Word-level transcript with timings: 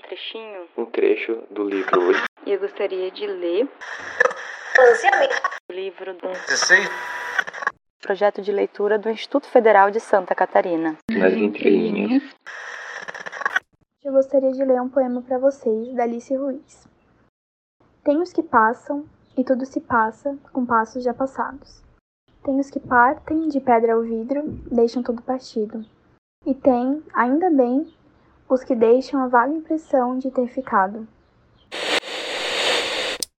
trechinho, 0.00 0.68
um 0.76 0.84
trecho 0.86 1.42
do 1.50 1.64
livro 1.64 2.12
e 2.44 2.52
eu 2.52 2.58
gostaria 2.58 3.10
de 3.10 3.26
ler 3.26 3.68
o 5.68 5.72
livro 5.72 6.14
do 6.14 6.28
projeto 8.00 8.42
de 8.42 8.50
leitura 8.50 8.98
do 8.98 9.08
Instituto 9.08 9.46
Federal 9.46 9.90
de 9.90 10.00
Santa 10.00 10.34
Catarina. 10.34 10.96
Nas 11.08 11.32
entrelinhas. 11.34 12.22
Eu 14.04 14.12
gostaria 14.12 14.50
de 14.50 14.64
ler 14.64 14.80
um 14.80 14.88
poema 14.88 15.22
para 15.22 15.38
vocês 15.38 15.94
da 15.94 16.02
Alice 16.02 16.34
Ruiz. 16.34 16.88
Tem 18.02 18.20
os 18.20 18.32
que 18.32 18.42
passam 18.42 19.06
e 19.36 19.44
tudo 19.44 19.64
se 19.64 19.80
passa 19.80 20.36
com 20.52 20.66
passos 20.66 21.04
já 21.04 21.14
passados. 21.14 21.80
Tem 22.44 22.58
os 22.58 22.70
que 22.70 22.80
partem 22.80 23.48
de 23.48 23.60
pedra 23.60 23.94
ao 23.94 24.02
vidro, 24.02 24.42
deixam 24.70 25.00
tudo 25.00 25.22
partido. 25.22 25.84
E 26.44 26.52
tem, 26.56 27.00
ainda 27.14 27.48
bem, 27.50 27.86
os 28.48 28.64
que 28.64 28.74
deixam 28.74 29.20
a 29.20 29.28
vaga 29.28 29.52
impressão 29.52 30.18
de 30.18 30.30
ter 30.30 30.48
ficado, 30.48 31.06